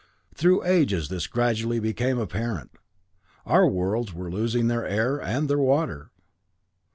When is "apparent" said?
2.17-2.71